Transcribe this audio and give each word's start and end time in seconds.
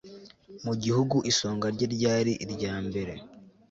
mu 0.65 0.73
gihugu, 0.83 1.15
isonga 1.31 1.65
rye 1.75 1.85
ryari 1.95 2.31
iryambere 2.43 3.13